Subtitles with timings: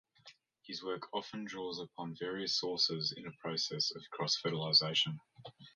[0.63, 5.19] His work often draws upon various sources in a process of cross-fertilization.